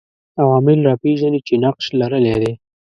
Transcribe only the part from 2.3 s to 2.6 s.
دی